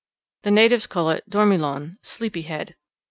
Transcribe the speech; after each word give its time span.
The 0.41 0.49
natives 0.49 0.87
call 0.87 1.11
it 1.11 1.29
dormilon 1.29 1.97
sleepy 2.01 2.41
head. 2.41 2.75